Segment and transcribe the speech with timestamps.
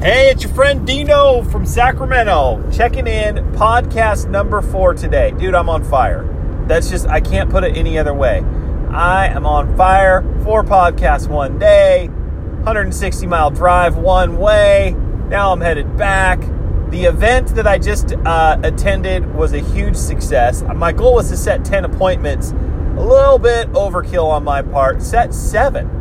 [0.00, 5.32] Hey, it's your friend Dino from Sacramento, checking in podcast number four today.
[5.32, 6.22] Dude, I'm on fire.
[6.68, 8.44] That's just, I can't put it any other way.
[8.90, 10.22] I am on fire.
[10.44, 14.94] Four podcasts one day, 160 mile drive one way.
[15.26, 16.42] Now I'm headed back.
[16.90, 20.62] The event that I just uh, attended was a huge success.
[20.62, 22.52] My goal was to set 10 appointments.
[22.52, 25.02] A little bit overkill on my part.
[25.02, 25.97] Set seven.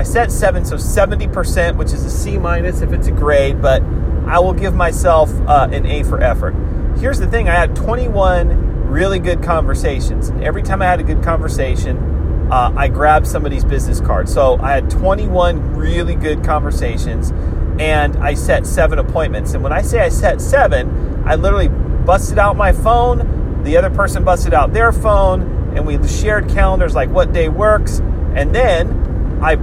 [0.00, 3.82] I set seven, so 70%, which is a C minus if it's a grade, but
[4.26, 6.54] I will give myself uh, an A for effort.
[6.96, 11.02] Here's the thing I had 21 really good conversations, and every time I had a
[11.02, 11.98] good conversation,
[12.50, 14.30] uh, I grabbed somebody's business card.
[14.30, 17.30] So I had 21 really good conversations,
[17.78, 19.52] and I set seven appointments.
[19.52, 23.90] And when I say I set seven, I literally busted out my phone, the other
[23.90, 27.98] person busted out their phone, and we shared calendars like what day works,
[28.34, 28.96] and then
[29.42, 29.56] I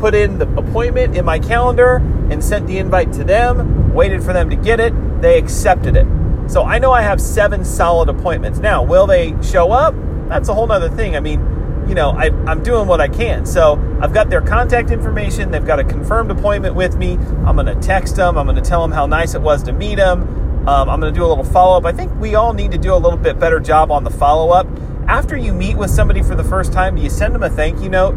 [0.00, 1.96] put in the appointment in my calendar
[2.30, 6.06] and sent the invite to them, waited for them to get it, they accepted it.
[6.48, 8.58] So I know I have seven solid appointments.
[8.58, 9.94] Now, will they show up?
[10.28, 11.16] That's a whole nother thing.
[11.16, 11.40] I mean,
[11.86, 13.44] you know, I, am doing what I can.
[13.44, 15.50] So I've got their contact information.
[15.50, 17.14] They've got a confirmed appointment with me.
[17.46, 18.38] I'm going to text them.
[18.38, 20.22] I'm going to tell them how nice it was to meet them.
[20.68, 21.84] Um, I'm going to do a little follow up.
[21.84, 24.50] I think we all need to do a little bit better job on the follow
[24.50, 24.66] up.
[25.08, 27.80] After you meet with somebody for the first time, do you send them a thank
[27.80, 28.14] you note?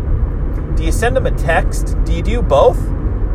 [0.75, 1.95] Do you send them a text?
[2.03, 2.79] Do you do both?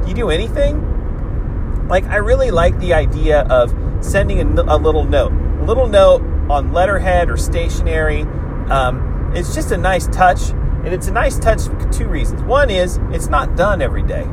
[0.02, 1.86] Do you do anything?
[1.88, 6.22] Like, I really like the idea of sending a, a little note, a little note
[6.50, 8.22] on letterhead or stationery.
[8.70, 12.42] Um, it's just a nice touch, and it's a nice touch for two reasons.
[12.42, 14.27] One is it's not done every day.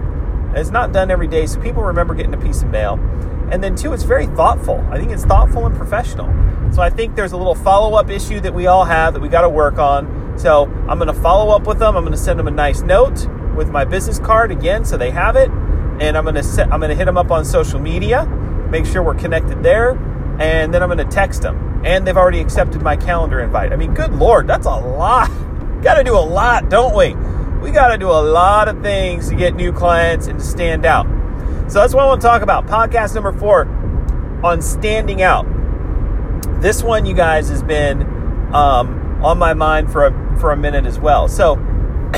[0.53, 2.99] It's not done every day, so people remember getting a piece of mail.
[3.51, 4.85] And then two, it's very thoughtful.
[4.89, 6.27] I think it's thoughtful and professional.
[6.73, 9.29] So I think there's a little follow up issue that we all have that we
[9.29, 11.95] got to work on so I'm going to follow up with them.
[11.95, 15.11] I'm going to send them a nice note with my business card again, so they
[15.11, 15.49] have it.
[15.99, 18.25] And I'm going to set, I'm going to hit them up on social media,
[18.69, 19.91] make sure we're connected there,
[20.39, 21.81] and then I'm going to text them.
[21.85, 23.71] And they've already accepted my calendar invite.
[23.71, 25.29] I mean, good lord, that's a lot.
[25.81, 27.15] got to do a lot, don't we?
[27.61, 30.85] We got to do a lot of things to get new clients and to stand
[30.85, 31.05] out.
[31.71, 32.67] So that's what I want to talk about.
[32.67, 33.67] Podcast number four
[34.43, 35.45] on standing out.
[36.61, 38.01] This one, you guys, has been
[38.53, 41.27] um, on my mind for a for a minute as well.
[41.27, 41.55] So,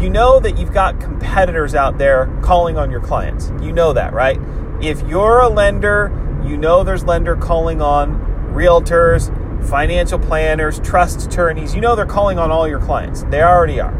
[0.00, 3.52] you know that you've got competitors out there calling on your clients.
[3.60, 4.40] You know that, right?
[4.80, 6.10] If you're a lender,
[6.44, 8.18] you know there's lender calling on
[8.52, 9.28] realtors,
[9.68, 11.74] financial planners, trust attorneys.
[11.74, 13.24] You know they're calling on all your clients.
[13.24, 13.94] They already are.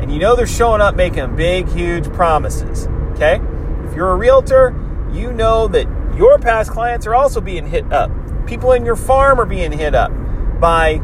[0.00, 2.86] And you know they're showing up making big, huge promises.
[3.12, 3.40] Okay?
[3.86, 4.74] If you're a realtor,
[5.12, 8.10] you know that your past clients are also being hit up.
[8.46, 10.12] People in your farm are being hit up
[10.60, 11.00] by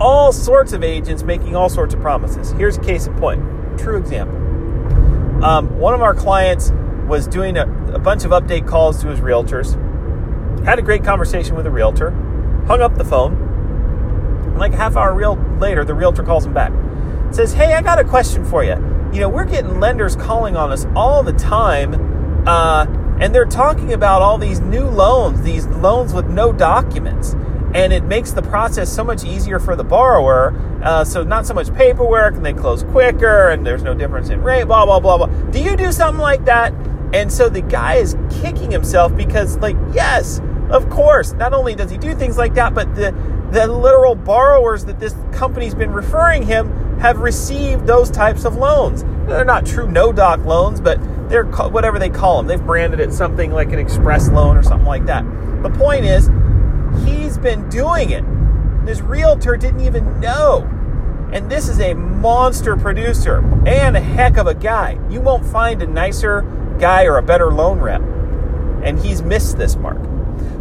[0.00, 2.52] all sorts of agents making all sorts of promises.
[2.52, 3.42] Here's a case in point.
[3.78, 4.36] True example.
[5.44, 6.72] Um, one of our clients
[7.06, 7.62] was doing a,
[7.92, 9.74] a bunch of update calls to his realtors,
[10.64, 12.10] had a great conversation with a realtor,
[12.66, 14.54] hung up the phone.
[14.56, 16.72] Like a half hour real later, the realtor calls him back.
[17.32, 18.74] Says, Hey, I got a question for you.
[19.12, 22.86] You know, we're getting lenders calling on us all the time, uh,
[23.20, 27.36] and they're talking about all these new loans, these loans with no documents
[27.74, 30.54] and it makes the process so much easier for the borrower.
[30.82, 34.40] Uh, so not so much paperwork, and they close quicker, and there's no difference in
[34.42, 34.64] rate.
[34.64, 35.26] Blah blah blah blah.
[35.50, 36.72] Do you do something like that?
[37.12, 40.40] And so the guy is kicking himself because, like, yes,
[40.70, 41.32] of course.
[41.32, 43.12] Not only does he do things like that, but the
[43.50, 49.04] the literal borrowers that this company's been referring him have received those types of loans.
[49.26, 50.98] They're not true no doc loans, but
[51.28, 52.46] they're whatever they call them.
[52.46, 55.24] They've branded it something like an express loan or something like that.
[55.62, 56.28] The point is
[57.44, 58.24] been doing it.
[58.84, 60.68] This realtor didn't even know.
[61.32, 64.98] And this is a monster producer and a heck of a guy.
[65.10, 66.42] You won't find a nicer
[66.80, 68.00] guy or a better loan rep.
[68.82, 69.98] And he's missed this mark.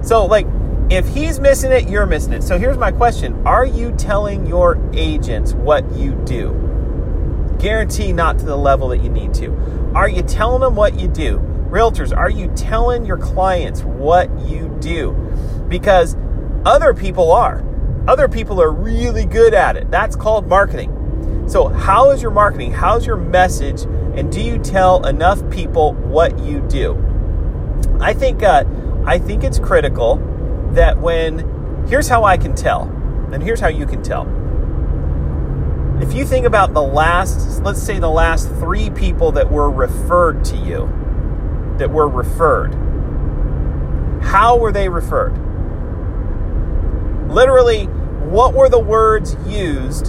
[0.04, 0.46] So, like,
[0.90, 2.44] if he's missing it, you're missing it.
[2.44, 6.60] So, here's my question Are you telling your agents what you do?
[7.60, 9.92] Guarantee not to the level that you need to.
[9.96, 11.40] Are you telling them what you do?
[11.70, 15.12] Realtors, are you telling your clients what you do?
[15.70, 16.16] Because
[16.66, 17.64] other people are.
[18.08, 19.90] Other people are really good at it.
[19.90, 21.46] That's called marketing.
[21.48, 22.72] So, how is your marketing?
[22.72, 23.84] How's your message?
[23.84, 26.98] And do you tell enough people what you do?
[28.00, 28.64] I think uh,
[29.06, 30.18] I think it's critical
[30.72, 32.84] that when here's how I can tell,
[33.32, 34.28] and here's how you can tell.
[36.02, 40.44] If you think about the last, let's say the last three people that were referred
[40.46, 40.88] to you,
[41.78, 42.74] that were referred,
[44.24, 45.34] how were they referred?
[47.34, 50.08] Literally, what were the words used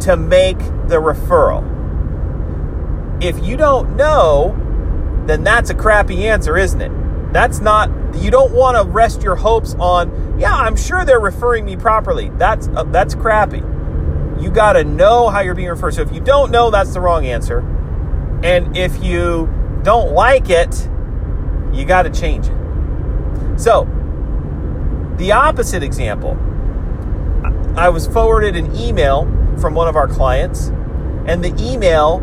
[0.00, 1.62] to make the referral?
[3.22, 4.56] If you don't know,
[5.26, 6.90] then that's a crappy answer, isn't it?
[7.32, 11.64] That's not, you don't want to rest your hopes on, yeah, I'm sure they're referring
[11.64, 12.30] me properly.
[12.30, 13.62] That's, uh, that's crappy.
[14.40, 15.94] You got to know how you're being referred.
[15.94, 17.58] So if you don't know, that's the wrong answer.
[18.42, 19.48] And if you
[19.82, 20.88] don't like it,
[21.72, 23.60] you got to change it.
[23.60, 23.86] So,
[25.18, 26.36] the opposite example
[27.78, 29.22] I was forwarded an email
[29.60, 30.66] from one of our clients,
[31.26, 32.18] and the email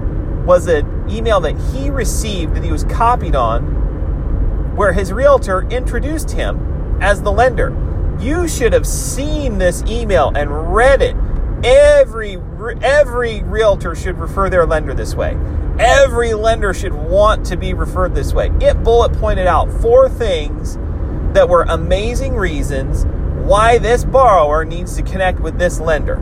[0.45, 6.31] was an email that he received that he was copied on, where his realtor introduced
[6.31, 7.73] him as the lender.
[8.19, 11.15] You should have seen this email and read it.
[11.63, 12.37] Every
[12.81, 15.37] every realtor should refer their lender this way.
[15.79, 18.51] Every lender should want to be referred this way.
[18.59, 20.75] It bullet pointed out four things
[21.33, 23.05] that were amazing reasons
[23.43, 26.17] why this borrower needs to connect with this lender.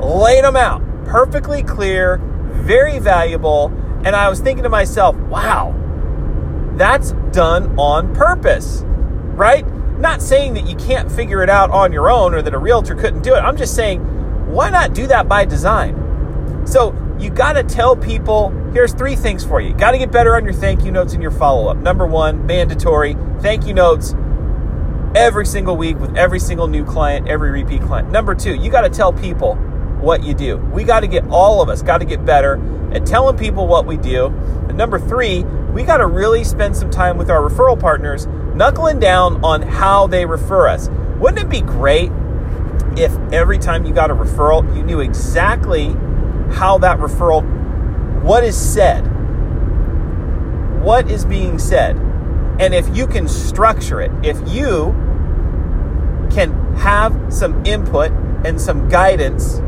[0.00, 2.18] Laid them out, perfectly clear,
[2.52, 3.66] very valuable.
[4.04, 5.74] And I was thinking to myself, wow,
[6.76, 9.66] that's done on purpose, right?
[9.98, 12.94] Not saying that you can't figure it out on your own or that a realtor
[12.94, 13.38] couldn't do it.
[13.38, 14.00] I'm just saying,
[14.50, 16.66] why not do that by design?
[16.66, 19.72] So you got to tell people here's three things for you.
[19.74, 21.76] Got to get better on your thank you notes and your follow up.
[21.76, 24.14] Number one, mandatory thank you notes
[25.14, 28.10] every single week with every single new client, every repeat client.
[28.10, 29.54] Number two, you got to tell people
[30.00, 30.56] what you do.
[30.56, 32.60] We got to get all of us got to get better
[32.92, 34.26] at telling people what we do.
[34.68, 38.98] And number three, we got to really spend some time with our referral partners, knuckling
[38.98, 40.88] down on how they refer us.
[41.18, 42.10] Wouldn't it be great
[42.96, 45.88] if every time you got a referral, you knew exactly
[46.52, 47.42] how that referral,
[48.22, 49.00] what is said,
[50.82, 51.96] what is being said?
[52.60, 54.94] And if you can structure it, if you
[56.76, 58.10] have some input
[58.44, 59.58] and some guidance,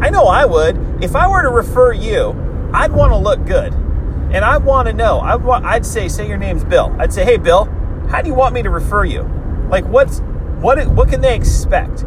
[0.00, 1.02] I know I would.
[1.02, 2.30] If I were to refer you,
[2.72, 3.72] I'd want to look good.
[3.72, 5.20] And I want to know.
[5.20, 6.94] I'd, want, I'd say, say your name's Bill.
[6.98, 7.66] I'd say, hey, Bill,
[8.08, 9.22] how do you want me to refer you?
[9.70, 10.20] Like, what's
[10.60, 10.84] what?
[10.88, 12.04] What can they expect?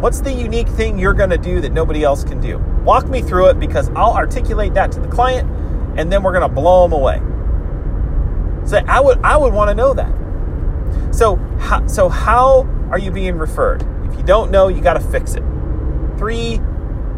[0.00, 2.58] What's the unique thing you're going to do that nobody else can do?
[2.84, 5.50] Walk me through it because I'll articulate that to the client,
[5.98, 7.20] and then we're going to blow them away.
[8.66, 10.12] So I would I would want to know that.
[11.14, 13.82] So how, so how are you being referred?
[14.10, 15.42] If you don't know, you got to fix it.
[16.18, 16.60] Three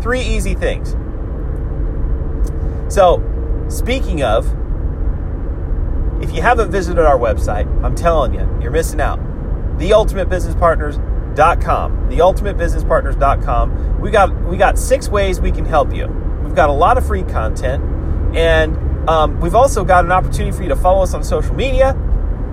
[0.00, 0.96] three easy things.
[2.92, 3.22] So,
[3.68, 4.46] speaking of
[6.22, 9.18] if you haven't visited our website, I'm telling you, you're missing out.
[9.78, 12.10] TheUltimateBusinessPartners.com.
[12.10, 14.00] TheUltimateBusinessPartners.com.
[14.00, 16.06] We got we got six ways we can help you.
[16.42, 17.84] We've got a lot of free content,
[18.34, 18.76] and
[19.08, 21.94] um, we've also got an opportunity for you to follow us on social media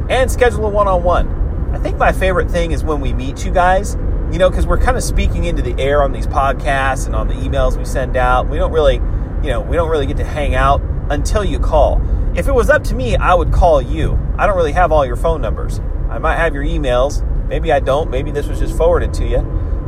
[0.09, 1.42] and schedule a one on one.
[1.73, 3.95] I think my favorite thing is when we meet you guys,
[4.31, 7.27] you know, because we're kind of speaking into the air on these podcasts and on
[7.27, 8.47] the emails we send out.
[8.47, 11.99] We don't really, you know, we don't really get to hang out until you call.
[12.35, 14.19] If it was up to me, I would call you.
[14.37, 15.79] I don't really have all your phone numbers.
[16.09, 17.27] I might have your emails.
[17.47, 18.09] Maybe I don't.
[18.11, 19.41] Maybe this was just forwarded to you.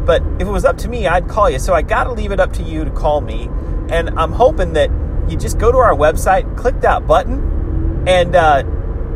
[0.06, 1.60] But if it was up to me, I'd call you.
[1.60, 3.50] So I got to leave it up to you to call me.
[3.90, 4.90] And I'm hoping that
[5.30, 8.64] you just go to our website, click that button, and uh,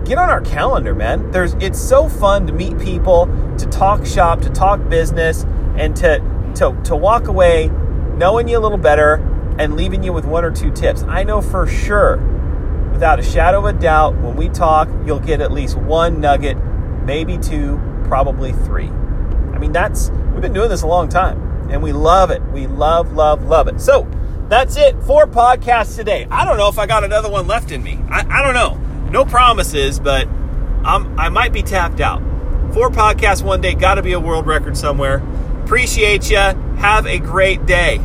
[0.06, 1.32] get on our calendar, man.
[1.32, 5.46] There's it's so fun to meet people, to talk shop, to talk business,
[5.78, 6.20] and to
[6.56, 7.70] to to walk away
[8.16, 9.16] knowing you a little better
[9.58, 11.04] and leaving you with one or two tips.
[11.04, 12.18] I know for sure,
[12.92, 16.58] without a shadow of a doubt, when we talk, you'll get at least one nugget,
[17.06, 18.88] maybe two, probably three.
[18.88, 22.42] I mean, that's we've been doing this a long time, and we love it.
[22.52, 23.80] We love, love, love it.
[23.80, 24.08] So
[24.50, 25.02] that's it.
[25.04, 26.28] for podcasts today.
[26.32, 28.00] I don't know if I got another one left in me.
[28.10, 28.89] I, I don't know.
[29.12, 30.28] No promises, but
[30.84, 32.22] I'm, I might be tapped out.
[32.74, 33.74] Four podcasts one day.
[33.74, 35.24] Got to be a world record somewhere.
[35.64, 36.38] Appreciate you.
[36.38, 38.00] Have a great day.